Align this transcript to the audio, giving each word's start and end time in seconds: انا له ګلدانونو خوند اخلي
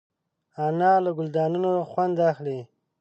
انا 0.65 0.91
له 1.03 1.11
ګلدانونو 1.17 1.71
خوند 1.89 2.15
اخلي 2.31 2.59